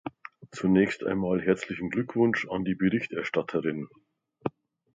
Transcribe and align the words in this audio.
Zunächst 0.51 1.03
einmal 1.03 1.41
herzlichen 1.43 1.91
Glückwunsch 1.91 2.47
an 2.49 2.65
die 2.65 2.73
Berichterstatterin. 2.73 3.87